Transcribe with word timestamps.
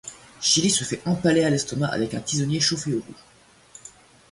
Chili 0.41 0.71
se 0.71 0.83
fait 0.83 1.03
empaler 1.07 1.43
à 1.43 1.51
l'estomac 1.51 1.89
avec 1.89 2.15
un 2.15 2.21
tisonnier 2.21 2.59
chauffé 2.59 2.91
au 2.95 3.01
rouge. 3.01 3.23